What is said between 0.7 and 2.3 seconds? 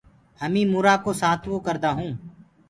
مُرآ ڪو سآتوونٚ ڪردآ هونٚ۔